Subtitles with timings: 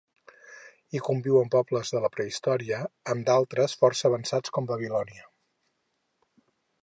[0.93, 2.79] Hi conviuen pobles a la prehistòria
[3.15, 5.29] amb d'altres força avançats, com Babilònia.